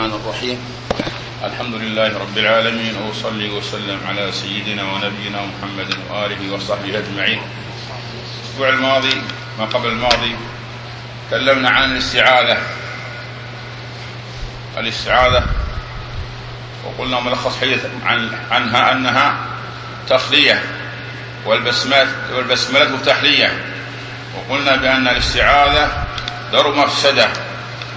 [0.00, 0.58] الرحمن الرحيم.
[1.44, 7.40] الحمد لله رب العالمين وأصلي وسلم على سيدنا ونبينا محمد وآله وصحبه أجمعين.
[8.40, 9.22] الأسبوع الماضي
[9.58, 10.36] ما قبل الماضي
[11.30, 12.58] تكلمنا عن الاستعاذة.
[14.78, 15.44] الاستعاذة
[16.84, 19.36] وقلنا ملخص حديث عن عنها أنها
[20.08, 20.62] تخلية
[21.46, 23.52] والبسملة والبسملة تحلية.
[24.36, 26.04] وقلنا بأن الاستعاذة
[26.52, 27.49] در مفسدة.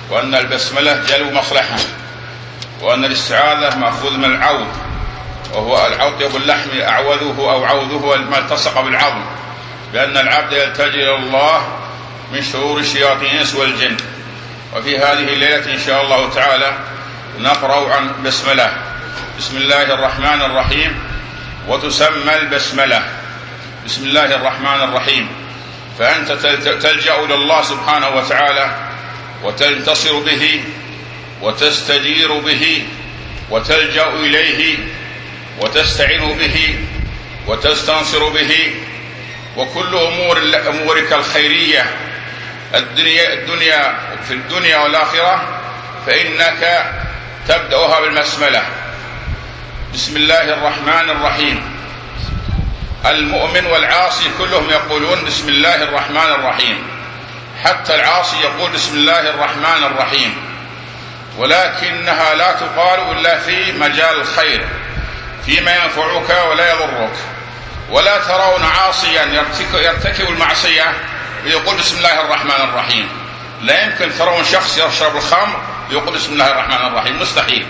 [0.10, 1.78] وأن البسملة جلب مصلحة
[2.82, 4.68] وأن الاستعاذة مأخوذ من العوض
[5.54, 9.22] وهو العوض باللحم أعوذه أو عوذه ما التصق بالعظم
[9.94, 11.68] بأن العبد يلتجئ إلى الله
[12.32, 13.98] من شرور الشياطين والجن
[14.76, 16.74] وفي هذه الليلة إن شاء الله تعالى
[17.40, 18.74] نقرأ عن بسملة.
[19.38, 21.00] بسم الله الرحمن الرحيم.
[21.68, 23.04] وتسمى البسملة.
[23.86, 25.28] بسم الله الرحمن الرحيم.
[26.00, 26.32] فأنت
[26.82, 28.83] تلجأ إلى الله سبحانه وتعالى
[29.44, 30.64] وتنتصر به
[31.42, 32.86] وتستجير به
[33.50, 34.78] وتلجأ إليه
[35.60, 36.76] وتستعين به
[37.48, 38.74] وتستنصر به
[39.58, 41.86] وكل أمور أمورك الخيرية
[42.76, 43.96] الدنيا الدنيا
[44.28, 45.60] في الدنيا والآخرة
[46.06, 46.92] فإنك
[47.48, 48.64] تبدأها بالبسملة
[49.94, 51.62] بسم الله الرحمن الرحيم.
[53.06, 56.93] المؤمن والعاصي كلهم يقولون بسم الله الرحمن الرحيم.
[57.66, 60.54] حتى العاصي يقول بسم الله الرحمن الرحيم.
[61.38, 64.68] ولكنها لا تقال إلا في مجال الخير
[65.46, 67.16] فيما ينفعك ولا يضرك.
[67.90, 69.26] ولا ترون عاصيا
[69.74, 70.94] يرتكب المعصية
[71.46, 73.10] ويقول بسم الله الرحمن الرحيم.
[73.62, 77.22] لا يمكن ترون شخص يشرب الخمر ويقول بسم الله الرحمن الرحيم.
[77.22, 77.68] مستحيل.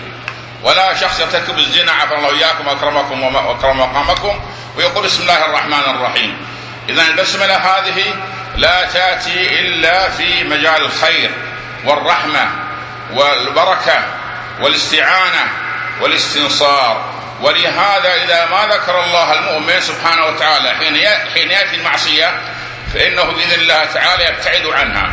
[0.62, 4.40] ولا شخص يرتكب الزنا عفى الله إياكم وأكرمكم وأكرم مقامكم
[4.76, 6.46] ويقول بسم الله الرحمن الرحيم.
[6.88, 8.14] اذا البسملة هذه
[8.56, 11.30] لا تأتي إلا في مجال الخير
[11.84, 12.50] والرحمة
[13.12, 14.04] والبركة
[14.60, 15.44] والاستعانة
[16.00, 17.14] والاستنصار.
[17.40, 20.70] ولهذا إذا ما ذكر الله المؤمن سبحانه وتعالى
[21.34, 22.40] حين يأتي المعصية
[22.94, 25.10] فإنه بإذن الله تعالى يبتعد عنها.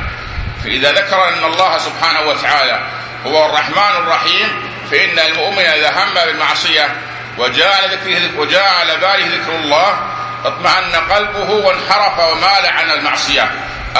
[0.64, 2.80] فإذا ذكر أن الله سبحانه وتعالى
[3.26, 6.96] هو الرحمن الرحيم فإن المؤمن إذا هم بالمعصية
[7.38, 10.00] وجاء ذكره وجاء على باله ذكر الله
[10.46, 13.52] اطمأن قلبه وانحرف ومال عن المعصية.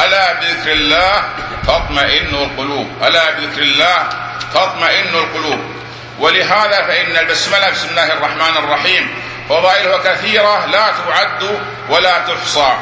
[0.06, 1.24] ألا بذكر الله
[1.68, 3.04] تطمئن القلوب.
[3.04, 4.10] ألا بذكر الله
[4.54, 5.60] تطمئن القلوب.
[6.20, 9.24] ولهذا فإن البسملة بسم الله الرحمن الرحيم.
[9.50, 11.60] فضائلها كثيرة لا تعد
[11.90, 12.74] ولا تحصى.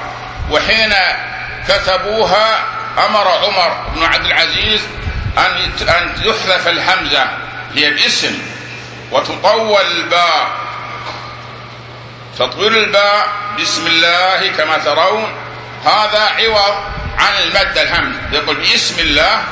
[0.51, 0.93] وحين
[1.67, 2.63] كتبوها
[3.05, 4.81] أمر عمر بن عبد العزيز
[5.37, 7.27] أن أن يحذف الهمزة
[7.75, 8.39] هي باسم.
[9.11, 10.69] وتطول الباء.
[12.39, 13.27] تطويل الباء
[13.59, 15.33] بسم الله كما ترون.
[15.85, 16.75] هذا عوض
[17.17, 19.44] عن المد الهمز يقول بسم الله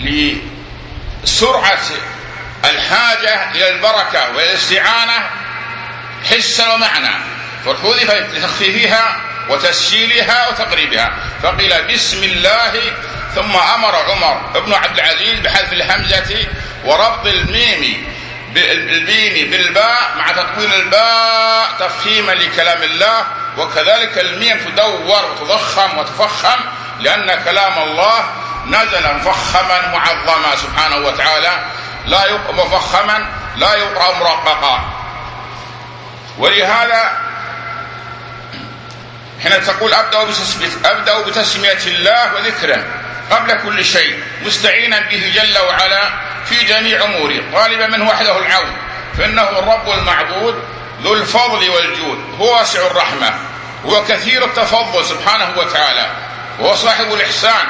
[0.00, 1.78] لسرعة
[2.64, 5.30] الحاجة إلى البركة والاستعانة
[6.30, 7.14] حسا ومعنى.
[7.64, 9.16] فحذف لتخفيفها
[9.48, 11.12] وتسهيلها وتقريبها.
[11.42, 12.72] فقيل بسم الله
[13.34, 16.46] ثم أمر عمر بن عبد العزيز بحذف الهمزة
[16.84, 18.13] وربط الميم
[18.54, 23.24] بالبين بالباء مع تطويل الباء تفخيما لكلام الله
[23.58, 26.60] وكذلك الميم تدور وتضخم وتفخم
[27.00, 28.24] لأن كلام الله
[28.66, 31.58] نزل مفخما معظما سبحانه وتعالى
[32.06, 33.26] لا يقرأ مفخما
[33.56, 34.84] لا يقرا مرققا
[36.38, 37.12] ولهذا
[39.42, 42.84] حين تقول أبدأ بتسمية الله وذكره
[43.30, 46.10] قبل كل شيء مستعينا به جل وعلا
[46.46, 48.76] في جميع اموره طالبا منه وحده العون
[49.18, 50.62] فإنه الرب المعبود
[51.02, 53.34] ذو الفضل والجود هو واسع الرحمة
[53.86, 56.06] هو كثير التفضل سبحانه وتعالى
[56.60, 57.66] وهو صاحب الإحسان.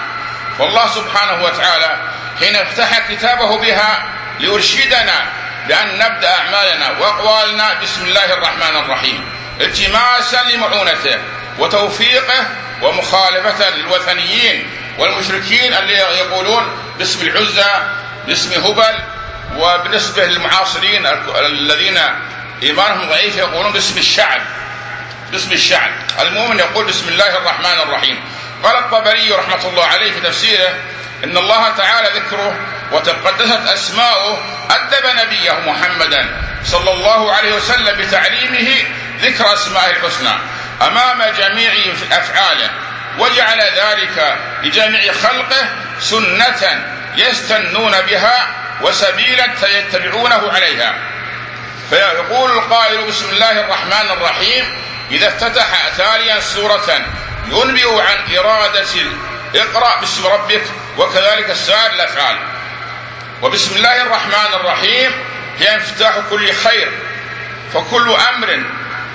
[0.58, 1.96] والله سبحانه وتعالى
[2.40, 4.04] حين افتح كتابه بها
[4.40, 5.26] ليرشدنا
[5.68, 9.24] بأن نبدأ أعمالنا وأقوالنا بسم الله الرحمن الرحيم
[9.60, 11.18] التماسا لمعونته
[11.58, 12.46] وتوفيقه
[12.82, 16.62] ومخالفه للوثنيين والمشركين اللي يقولون
[16.98, 17.70] باسم العزى
[18.26, 18.98] باسم هبل
[19.56, 21.06] وبالنسبة للمعاصرين
[21.46, 21.98] الذين
[22.62, 24.40] إيمانهم ضعيف يقولون باسم الشعب
[25.32, 25.90] باسم الشعب.
[26.20, 28.20] المؤمن يقول بسم الله الرحمن الرحيم.
[28.64, 30.74] قال الطبري رحمة الله عليه في تفسيره
[31.24, 32.58] إن الله تعالى ذكره
[32.92, 34.38] وتقدست أسماؤه
[34.70, 36.28] أدب نبيه محمدا
[36.64, 38.68] صلى الله عليه وسلم بتعليمه
[39.20, 40.32] ذكر أسمائه الحسنى
[40.82, 41.72] أمام جميع
[42.12, 42.70] أفعاله
[43.18, 45.68] وجعل ذلك لجميع خلقه
[46.00, 48.48] سنة يستنون بها
[48.82, 50.94] وسبيلا يتبعونه عليها.
[51.90, 54.64] فيقول القائل بسم الله الرحمن الرحيم
[55.10, 57.06] إذا افتتح تاليا سورة
[57.46, 58.86] ينبئ عن إرادة
[59.54, 60.62] اقرأ باسم ربك
[60.98, 62.36] وكذلك سائر الأفعال
[63.42, 65.12] وبسم الله الرحمن الرحيم
[65.58, 66.92] هي مفتاح كل خير
[67.74, 68.62] فكل أمر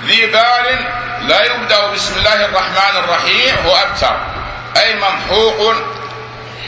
[0.06, 0.86] ذي بال
[1.22, 4.16] لا يبدأ بسم الله الرحمن الرحيم هو أبتر
[4.76, 5.74] أي ممحوق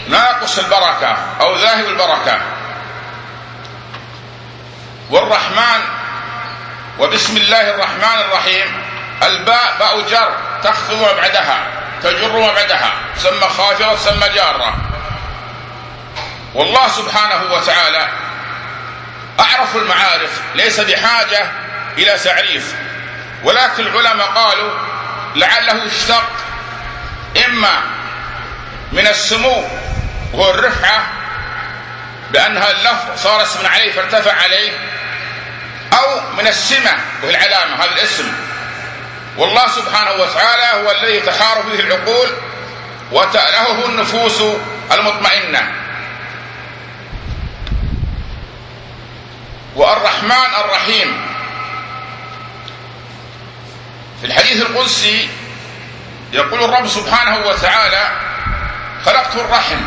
[0.08, 2.40] ناقص البركة أو ذاهب البركة.
[5.10, 5.80] والرحمن
[6.98, 8.82] وبسم الله الرحمن الرحيم
[9.22, 11.66] الباء باء جر تخفض بعدها
[12.02, 14.74] تجر بعدها تسمى خافضة تسمى جارة.
[16.54, 18.08] والله سبحانه وتعالى
[19.40, 21.46] أعرف المعارف ليس بحاجة
[21.98, 22.74] إلى تعريف.
[23.44, 24.70] ولكن العلماء قالوا
[25.36, 26.30] لعله اشتق
[27.46, 27.82] إما
[28.92, 29.64] من السمو
[30.32, 31.06] وهو الرفعة
[32.30, 34.70] بأنها اللفظ صار اسما عليه فارتفع عليه
[35.92, 38.32] أو من السمة وهي العلامة هذا الاسم.
[39.36, 42.28] والله سبحانه وتعالى هو الذي تحار فيه العقول
[43.12, 44.42] وتألهه النفوس
[44.92, 45.72] المطمئنة.
[49.76, 51.26] والرحمن الرحيم.
[54.20, 55.28] في الحديث القدسي
[56.32, 58.31] يقول الرب سبحانه وتعالى
[59.04, 59.80] خلقت الرحم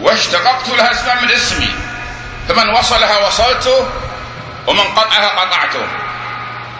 [0.00, 1.74] واشتققت لها اسما من اسمي
[2.48, 3.90] فمن وصلها وصلته
[4.66, 5.86] ومن قطعها قطعته.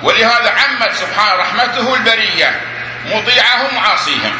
[0.03, 2.61] ولهذا عمت سبحانه رحمته البرية
[3.07, 4.33] مطيعهم وعاصيهم.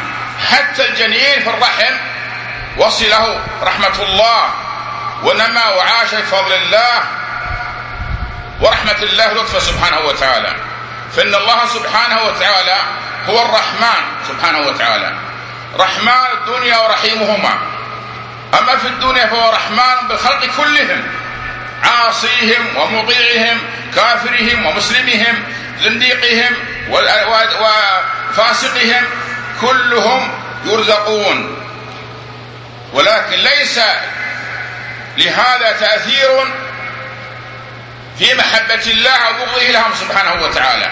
[0.51, 1.93] حتى الجنين في الرحم
[2.77, 4.43] وصله رحمة الله
[5.23, 7.03] ونمى وعاش بفضل الله
[8.61, 10.55] ورحمة الله لطفه سبحانه وتعالى.
[11.15, 12.77] فإن الله سبحانه وتعالى
[13.29, 15.28] هو الرحمن سبحانه وتعالى.
[15.75, 17.59] رحمن الدنيا ورحيمهما.
[18.59, 21.03] أما في الدنيا فهو رحمن بالخلق كلهم.
[21.83, 23.61] عاصيهم ومطيعهم
[23.95, 25.43] كافرهم ومسلمهم
[25.79, 26.55] زنديقهم
[28.31, 29.03] وفاسقهم
[29.61, 31.65] كلهم يرزقون.
[32.93, 33.79] ولكن ليس
[35.17, 36.53] لهذا تأثير
[38.19, 40.89] في محبة الله وبغضه لهم سبحانه وتعالى.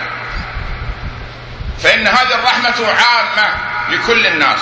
[1.84, 3.67] فإن هذه الرحمة عامة.
[3.90, 4.60] لكل الناس.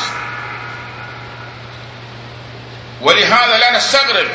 [3.02, 4.28] ولهذا لا نستغرب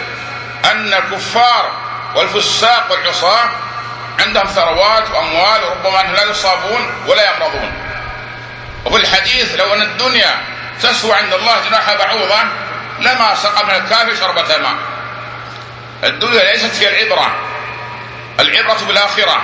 [0.65, 1.73] أن الكفار
[2.15, 3.51] والفساق والعصاة
[4.19, 7.73] عندهم ثروات وأموال وربما أنهم لا يصابون ولا يمرضون
[8.85, 10.41] وفي الحديث لو أن الدنيا
[10.83, 12.43] تسوى عند الله جناح بعوضة
[13.01, 14.75] لما سقى من الكافر شربة ماء
[16.05, 17.35] الدنيا ليست هي العبرة
[18.41, 19.43] العبرة بالآخرة.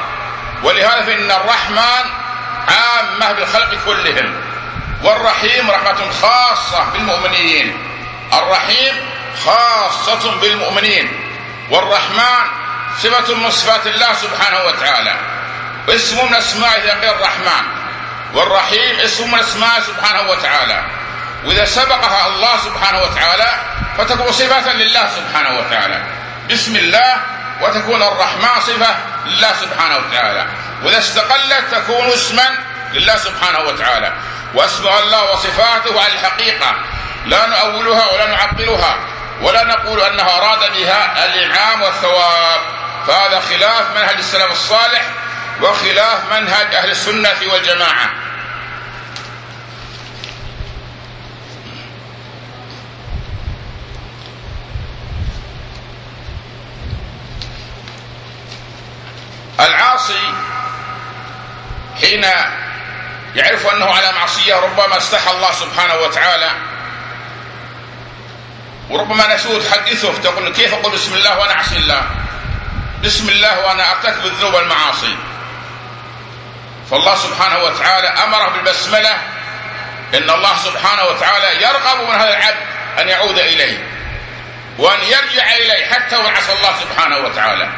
[0.63, 2.11] ولهذا فإن الرحمن
[2.69, 4.35] عامة بالخلق كلهم.
[5.03, 7.79] والرحيم رحمة خاصة بالمؤمنين.
[8.33, 8.95] الرحيم
[9.45, 11.31] خاصة بالمؤمنين.
[11.71, 12.45] والرحمن
[13.03, 15.17] صفة من صفات الله سبحانه وتعالى.
[15.89, 17.65] اسم من أسمائه غير الرحمن.
[18.35, 20.85] والرحيم اسم من أسمائه سبحانه وتعالى.
[21.45, 23.49] وإذا سبقها الله سبحانه وتعالى
[23.99, 26.03] فتكون صفة لله سبحانه وتعالى.
[26.51, 27.21] بسم الله
[27.61, 28.97] وتكون الرحمن صفة
[29.27, 30.47] لله سبحانه وتعالى.
[30.85, 32.59] وإذا استقلت تكون اسما
[32.93, 34.13] لله سبحانه وتعالى.
[34.55, 36.77] واسماء الله وصفاته على الحقيقة.
[37.27, 38.99] لا نؤولها ولا نعطلها
[39.43, 42.61] ولا نقول أنه أراد بها الإنعام والثواب.
[43.07, 45.03] فهذا خلاف منهج السلف الصالح
[45.63, 48.11] وخلاف منهج أهل السنة والجماعة.
[59.61, 60.35] العاصي
[62.01, 62.27] حين
[63.37, 66.51] يعرف أنه على معصية ربما استحى الله سبحانه وتعالى.
[68.91, 72.03] وربما نسوه تحدثه تقول كيف أقول بسم الله وأنا أعصي الله؟
[73.05, 75.17] بسم الله وأنا أرتكب الذنوب والمعاصي.
[76.91, 79.15] فالله سبحانه وتعالى أمره بالبسملة
[80.15, 82.57] إن الله سبحانه وتعالى يرغب من هذا العبد
[82.99, 83.79] أن يعود إليه
[84.79, 87.69] وأن يرجع إليه حتى وإن عصى الله سبحانه وتعالى.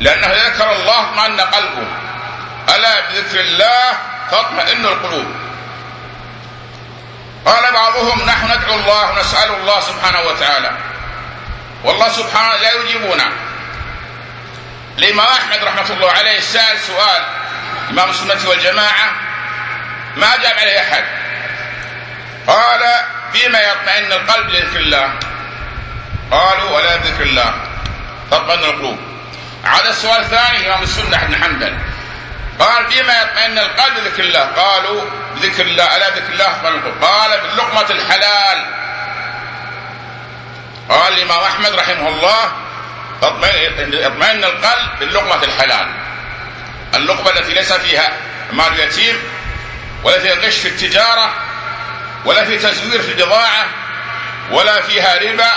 [0.00, 1.86] لأنه ذكر الله اطمأن قلبه.
[2.74, 3.92] ألا بذكر الله
[4.30, 5.26] تطمئن القلوب.
[7.46, 10.70] قال بعضهم نحن ندعو الله ونسأل الله سبحانه وتعالى.
[11.84, 13.32] والله سبحانه لا يجيبنا.
[14.98, 17.22] الإمام أحمد رحمة الله عليه سأل سؤال
[17.90, 19.12] إمام السنة والجماعة
[20.16, 21.04] ما جاب عليه أحد.
[22.46, 22.82] قال
[23.34, 25.12] بما يطمئن القلب لذكر الله؟
[26.30, 27.54] قالوا ولا ذكر الله.
[28.30, 28.98] تطمئن القلوب.
[29.64, 31.78] عاد السؤال الثاني إمام السنة بن حنبل.
[32.60, 34.40] قال بما يطمئن القلب ذكر الله.
[34.40, 35.02] قالوا
[35.36, 36.46] بذكر الله ألا ذكر الله
[37.02, 38.66] قال باللقمة الحلال.
[40.88, 42.52] قال الإمام أحمد رحمه الله
[43.22, 45.88] اطمئن القلب باللقمة الحلال.
[46.94, 48.12] اللقمة التي ليس فيها
[48.52, 49.22] مال يتيم
[50.04, 51.34] ولا فيها غش في التجارة
[52.24, 53.66] ولا في تزوير في البضاعة
[54.50, 55.52] ولا فيها ربا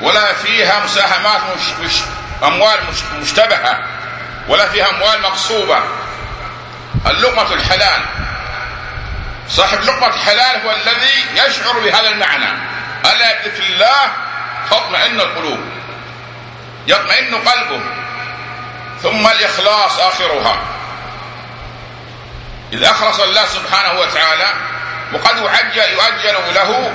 [0.00, 1.92] ولا فيها مساهمات مش مش
[2.42, 3.84] أموال مش مشتبهة.
[4.48, 5.78] ولا فيها أموال مغصوبة
[7.06, 8.02] اللقمة الحلال.
[9.48, 12.52] صاحب لقمة الحلال هو الذي يشعر بهذا المعنى.
[13.04, 14.12] ألا بذكر الله
[14.70, 15.60] تطمئن القلوب.
[16.86, 17.80] يطمئن قلبه.
[19.02, 20.56] ثم الإخلاص آخرها.
[22.72, 24.48] إذا أخلص الله سبحانه وتعالى
[25.12, 26.92] وقد يعجل يؤجل له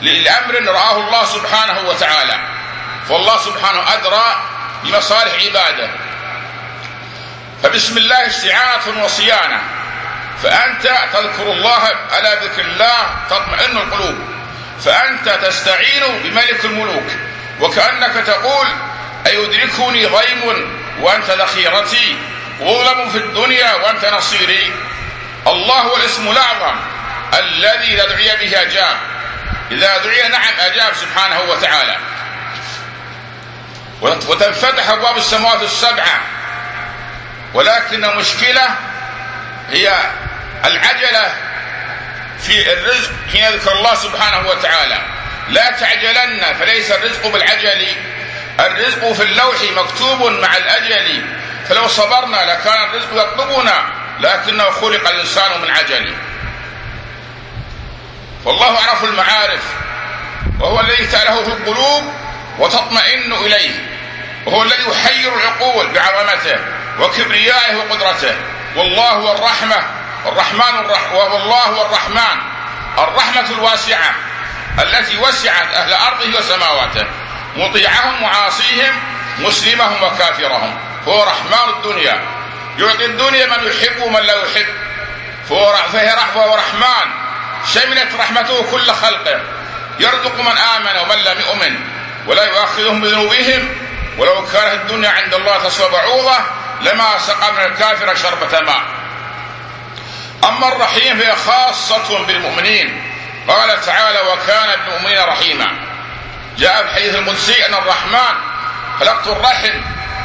[0.00, 2.38] لأمر رآه الله سبحانه وتعالى.
[3.08, 4.24] فالله سبحانه أدرى
[4.84, 5.88] بمصالح عباده.
[7.62, 9.60] فبسم الله استعانة وصيانة.
[10.42, 10.82] فأنت
[11.12, 14.18] تذكر الله على ذكر الله تطمئن القلوب.
[14.84, 17.06] فأنت تستعين بملك الملوك.
[17.60, 18.66] وكأنك تقول
[19.26, 20.70] أيدركني غيم
[21.00, 22.16] وأنت ذخيرتي؟
[22.60, 24.72] أظلم في الدنيا وأنت نصيري.
[25.46, 26.76] الله هو الاسم الأعظم
[27.38, 28.96] الذي إذا دعي به أجاب.
[29.70, 31.96] إذا دعي نعم أجاب سبحانه وتعالى.
[34.02, 36.20] وتنفتح أبواب السماوات السبعة.
[37.54, 38.62] ولكن المشكلة
[39.70, 39.92] هي
[40.64, 41.34] العجلة
[42.40, 44.98] في الرزق حين يذكر الله سبحانه وتعالى.
[45.48, 47.86] لا تعجلن فليس الرزق بالعجل.
[48.60, 51.24] الرزق في اللوح مكتوب مع الأجل.
[51.68, 53.84] فلو صبرنا لكان الرزق يطلبنا
[54.20, 56.14] لكنه خلق الإنسان من عجل.
[58.44, 59.62] والله أعرف المعارف
[60.60, 62.14] وهو الذي تأله في القلوب
[62.58, 63.70] وتطمئن إليه
[64.46, 66.58] وهو الذي يحير العقول بعظمته.
[67.00, 68.34] وكبريائه وقدرته.
[68.76, 69.76] والله هو الرحمة.
[70.26, 72.38] الرحمن الرح والله هو الرحمن.
[72.98, 74.14] الرحمة الواسعة
[74.82, 77.06] التي وسعت أهل أرضه وسماواته.
[77.56, 79.00] مطيعهم وعاصيهم
[79.38, 80.78] مسلمهم وكافرهم.
[81.08, 82.20] هو رحمن الدنيا.
[82.78, 84.66] يعطي الدنيا من يحب ومن لا يحب.
[85.92, 87.06] فهي رحمة ورحمن
[87.74, 89.40] شملت رحمته كل خلقه.
[90.00, 91.80] يرزق من آمن ومن لم يؤمن.
[92.26, 93.68] ولا يؤاخذهم بذنوبهم.
[94.18, 96.36] ولو كانت الدنيا عند الله تسوى بعوضة
[96.80, 98.82] لما سقى من الكافر شربة ماء.
[100.44, 103.10] أما الرحيم فهي خاصة بالمؤمنين.
[103.48, 105.66] قال تعالى وكان بالمؤمنين رحيما.
[106.58, 108.34] جاء في الحديث القدسي أن الرحمن
[109.00, 109.80] خلقت الرحم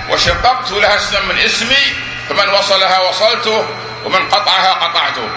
[0.09, 1.95] وشققت لها اسما من اسمي
[2.29, 3.67] فمن وصلها وصلته
[4.05, 5.29] ومن قطعها قطعته.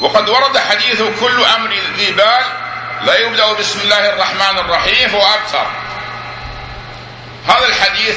[0.00, 2.44] وقد ورد حديث كل أمر ذي بال
[3.02, 5.66] لا يبدأ بسم الله الرحمن الرحيم فهو أبتر
[7.48, 8.16] هذا الحديث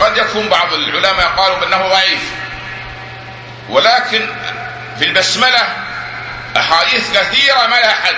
[0.00, 2.22] قد يكون بعض العلماء قالوا بأنه ضعيف.
[3.68, 4.26] ولكن
[4.98, 5.68] في البسملة
[6.56, 8.16] أحاديث كثيرة ما لها حد.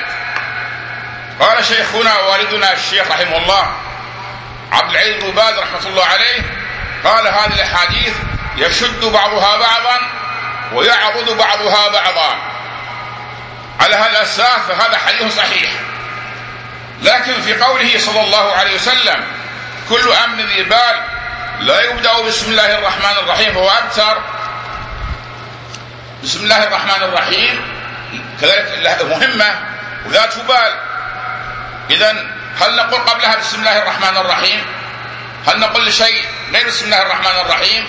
[1.40, 3.76] قال شيخنا ووالدنا الشيخ رحمه الله
[4.72, 6.42] عبد العزيز بن باز رحمة الله عليه
[7.04, 8.14] قال هذه الأحاديث
[8.56, 10.00] يشد بعضها بعضا
[10.72, 12.38] ويعضد بعضها بعضا.
[13.80, 15.70] على هذا الأساس فهذا حديث صحيح.
[17.02, 19.24] لكن في قوله صلى الله عليه وسلم
[19.88, 21.11] كل أمر ذي بال
[21.62, 24.22] لا يبدأ بسم الله الرحمن الرحيم فهو أبتر
[26.22, 27.60] بسم الله الرحمن الرحيم.
[28.40, 29.54] كذلك مهمة
[30.06, 30.72] وذات بال
[31.90, 32.10] إذا
[32.60, 34.64] هل نقول قبلها بسم الله الرحمن الرحيم؟
[35.46, 37.86] هل نقول شيء غير بسم الله الرحمن الرحيم؟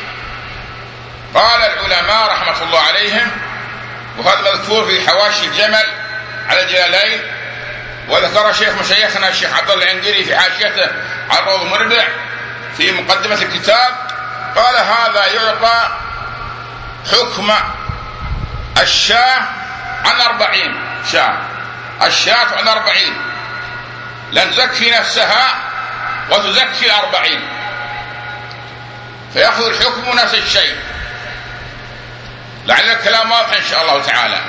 [1.34, 3.32] قال العلماء رحمة الله عليهم
[4.18, 5.86] وهذا مذكور في حواشي الجمل
[6.50, 7.22] على الجلالين
[8.10, 10.92] وذكر شيخ مشايخنا الشيخ عبد الله العنقري في حاشيته
[11.30, 12.08] على الروض المربع
[12.78, 13.96] في مقدمة الكتاب
[14.56, 15.90] قال هذا يعطى
[17.12, 17.54] حكم
[18.82, 19.42] الشاة
[20.06, 20.76] عن أربعين
[21.12, 21.38] شاة
[22.02, 23.14] الشاة عن أربعين.
[24.32, 25.56] لن تزكي نفسها
[26.32, 27.48] وتزكي الأربعين
[29.34, 30.76] فيأخذ الحكم نفس الشيء.
[32.66, 34.42] لعل الكلام واضح إن شاء الله تعالى.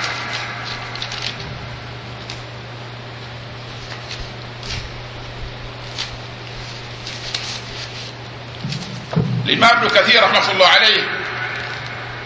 [9.45, 11.03] الإمام ابن كثير رحمة الله عليه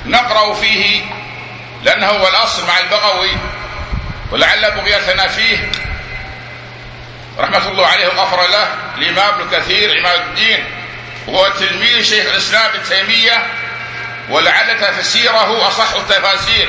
[0.07, 1.05] نقرأ فيه
[1.83, 3.37] لأنه هو الأصل مع البغوي
[4.31, 5.71] ولعل بغيتنا فيه.
[7.39, 10.65] رحمة الله عليه وغفر له الإمام ابن كثير عماد الدين
[11.27, 13.47] وهو تلميذ شيخ الإسلام ابن تيمية
[14.31, 16.69] ولعل تفسيره أصح التفاسير.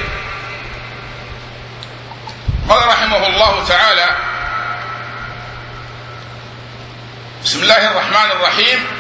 [2.70, 4.10] قال رحمه الله تعالى
[7.44, 8.99] بسم الله الرحمن الرحيم.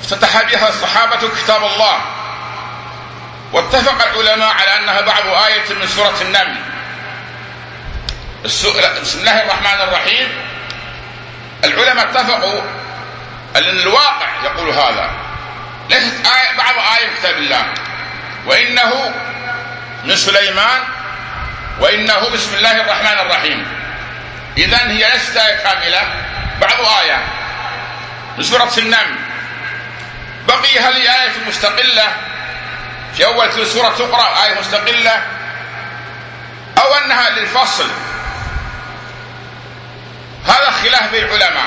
[0.00, 2.00] افتتح بها الصحابة كتاب الله.
[3.52, 6.56] واتفق العلماء على أنها بعض آية من سورة النمل.
[8.44, 10.28] بسم الله الرحمن الرحيم.
[11.64, 12.60] العلماء اتفقوا
[13.56, 15.10] أن الواقع يقول هذا.
[15.90, 17.74] ليست آية بعض آية كتاب الله.
[18.46, 19.14] وإنه
[20.04, 20.82] من سليمان.
[21.80, 23.66] وإنه بسم الله الرحمن الرحيم.
[24.58, 26.02] إذا هي ليست آية كاملة
[26.60, 27.22] بعض آية.
[28.38, 29.27] من سورة النمل.
[30.48, 32.16] بقي هل آية مستقلة؟
[33.14, 35.22] في أول كل سورة تقرأ آية مستقلة؟
[36.78, 37.90] أو أنها للفصل؟
[40.46, 41.66] هذا خلاف بين العلماء.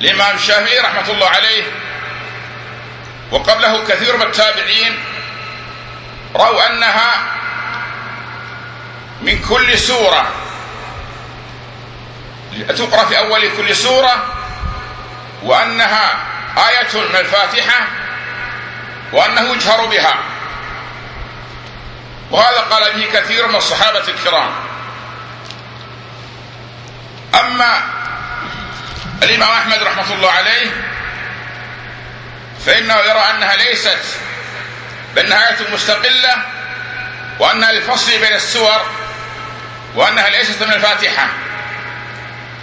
[0.00, 1.64] الإمام الشافعي رحمة الله عليه
[3.30, 4.98] وقبله كثير من التابعين
[6.34, 7.14] رأوا أنها
[9.22, 10.28] من كل سورة.
[12.68, 14.26] تقرأ في أول كل سورة
[15.42, 17.86] وأنها آية من الفاتحة
[19.12, 20.14] وأنه يجهر بها.
[22.30, 24.50] وهذا قال به كثير من الصحابة الكرام.
[27.34, 27.82] أما
[29.22, 30.70] الإمام أحمد رحمة الله عليه
[32.66, 33.98] فإنه يرى أنها ليست
[35.14, 36.34] بأنها آية مستقلة
[37.38, 38.82] وأنها للفصل بين السور
[39.94, 41.26] وأنها ليست من الفاتحة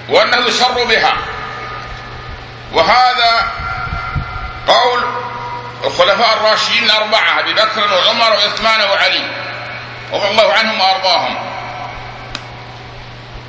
[0.10, 1.18] وأنه يسر بها.
[2.74, 3.52] وهذا
[4.70, 5.04] قول
[5.84, 9.24] الخلفاء الراشدين الأربعة أبي بكر وعمر وعثمان وعلي
[10.14, 11.38] رضي الله عنهم وأرضاهم.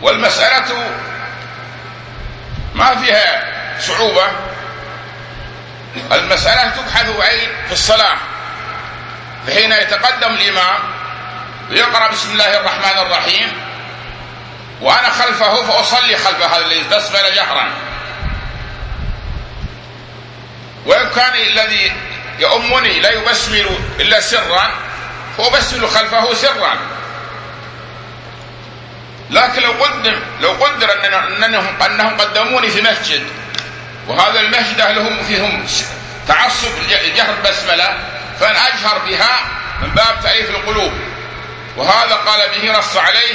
[0.03, 0.91] والمسألة
[2.75, 3.45] ما فيها
[3.81, 4.27] صعوبة.
[6.13, 8.17] المسألة تبحث أي في الصلاة.
[9.47, 10.79] فحين يتقدم الإمام
[11.71, 13.53] ويقرأ بسم الله الرحمن الرحيم
[14.81, 17.90] وأنا خلفه فأصلي خلف هذا الذي بسمل جهرا.
[20.87, 21.93] وإن كان الذي
[22.39, 23.67] يؤمني لا يبسمل
[24.01, 24.71] إلا سرا
[25.39, 26.77] فأبسمل خلفه سرا.
[29.31, 30.93] لكن لو قدم لو قدر
[31.45, 33.27] أنهم أنهم قدموني في مسجد
[34.09, 35.67] وهذا المسجد أهلهم فيهم
[36.29, 36.69] تعصب
[37.17, 37.99] جهر البسملة
[38.41, 39.41] فأنا أجهر بها
[39.83, 40.93] من باب تأليف القلوب.
[41.77, 43.35] وهذا قال به نص عليه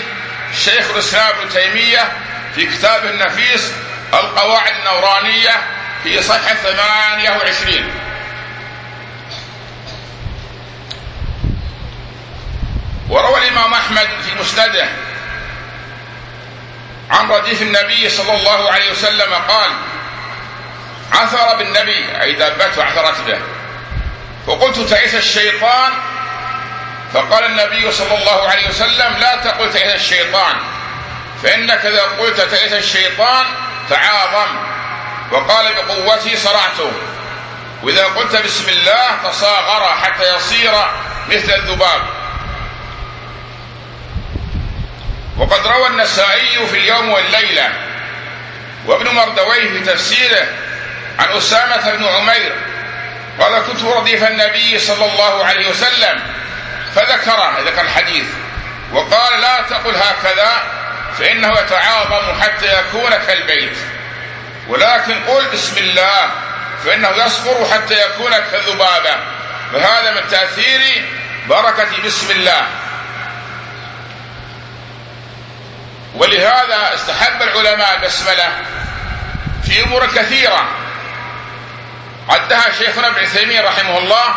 [0.52, 2.12] الشيخ الإسلام ابن تيمية
[2.56, 3.72] في كتابه النفيس
[4.14, 5.62] القواعد النورانية
[6.06, 7.92] في صفحة 28
[13.10, 14.86] وروى الإمام أحمد في مسنده
[17.12, 19.72] عن رديف النبي صلى الله عليه وسلم قال
[21.14, 23.40] عثر بالنبي أي دابته عثرت به.
[24.48, 25.92] فقلت تعيس الشيطان؟
[27.14, 30.56] فقال النبي صلى الله عليه وسلم لا تقل تعيس الشيطان
[31.44, 33.46] فإنك إذا قلت تعيس الشيطان
[33.90, 34.65] تعاظم.
[35.32, 36.92] وقال بقوتي صرعته
[37.84, 40.72] وإذا قلت بسم الله تصاغر حتى يصير
[41.30, 42.02] مثل الذباب.
[45.38, 47.74] وقد روى النسائي في اليوم والليلة
[48.86, 50.48] وابن مردويه في تفسيره
[51.20, 52.56] عن أسامة بن عمير
[53.40, 56.22] قال كنت رديف النبي صلى الله عليه وسلم
[56.96, 58.26] فذكره ذكر الحديث
[58.94, 60.64] وقال لا تقل هكذا
[61.20, 63.78] فإنه يتعاظم حتى يكون كالبيت.
[64.68, 66.30] ولكن قل بسم الله
[66.86, 69.16] فإنه يصبر حتى يكون كالذبابة
[69.74, 71.06] فهذا من تأثير
[71.50, 72.68] بركة بسم الله.
[76.16, 78.50] ولهذا استحب العلماء البسملة
[79.66, 80.68] في أمور كثيرة.
[82.30, 84.36] عدها شيخنا ابن عثيمين رحمه الله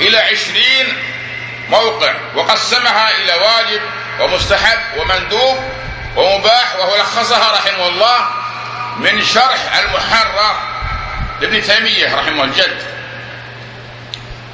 [0.00, 0.98] إلى عشرين
[1.68, 3.80] موقع وقسمها إلى واجب
[4.20, 5.58] ومستحب ومندوب
[6.16, 8.41] ومباح وهو لخصها رحمه الله.
[8.96, 10.56] من شرح المحرر
[11.40, 12.82] لابن تيمية رحمه الجد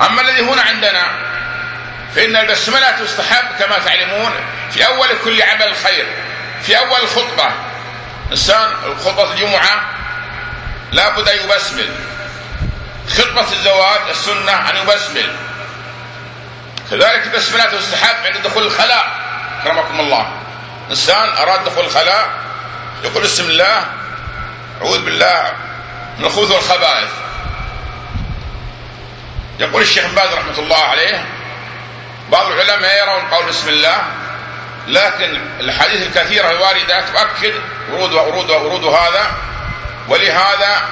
[0.01, 1.07] أما الذي هنا عندنا
[2.15, 4.33] فإن البسملة تستحب كما تعلمون
[4.73, 6.07] في أول كل عمل خير
[6.63, 7.51] في أول الخطبة
[8.31, 8.71] إنسان
[9.05, 9.81] خطبة الجمعة
[10.93, 11.89] لا بد أن يبسمل.
[13.09, 15.37] خطبة الزواج السنة أن يبسمل.
[16.91, 19.07] كذلك البسملة تستحب عند دخول الخلاء
[19.65, 20.33] كرمكم الله.
[20.91, 22.29] إنسان أراد دخول الخلاء
[23.05, 23.87] يقول بسم الله
[24.83, 25.53] أعوذ بالله
[26.19, 27.11] من الخبث والخبائث.
[29.61, 31.25] يقول الشيخ باز رحمة الله عليه
[32.31, 34.03] بعض العلماء يرون قول بسم الله
[34.87, 37.55] لكن الحديث الكثيرة الواردة تؤكد
[37.91, 39.33] ورود ورود ورود هذا
[40.09, 40.89] ولهذا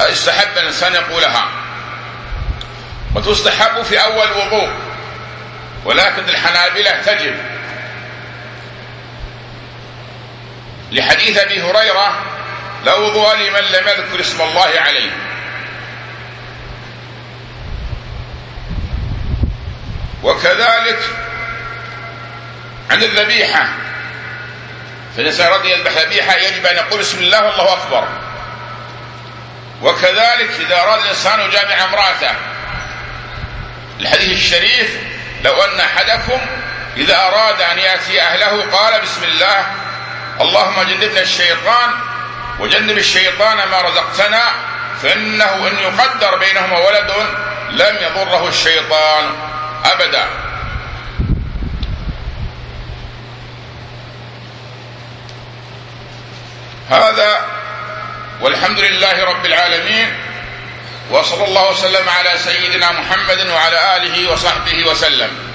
[0.00, 1.48] استحب الإنسان يقولها.
[3.14, 4.70] وتستحب في أول وضوء
[5.84, 7.34] ولكن الحنابلة تجب.
[10.92, 12.14] لحديث أبي هريرة
[12.84, 15.10] لا وضوء لمن لم يذكر اسم الله عليه.
[20.22, 20.98] وكذلك
[22.90, 23.68] عند الذبيحة.
[25.16, 28.08] فالإنسان رضي يذبح ذبيحة يجب أن يقول بسم الله والله أكبر.
[29.82, 32.34] وكذلك إذا أراد الإنسان يجامع امرأته.
[34.00, 34.98] الحديث الشريف
[35.44, 36.40] لو أن أحدكم
[36.96, 39.66] إذا أراد أن يأتي أهله قال بسم الله
[40.40, 41.90] اللهم جنبنا الشيطان
[42.62, 44.42] وجنب الشيطان ما رزقتنا
[45.02, 47.12] فإنه إن يقدر بينهما ولد
[47.70, 49.24] لم يضره الشيطان
[49.84, 50.26] أبدا.
[56.90, 57.46] هذا
[58.40, 60.14] والحمد لله رب العالمين
[61.10, 65.51] وصلى الله وسلم على سيدنا محمد وعلى آله وصحبه وسلم.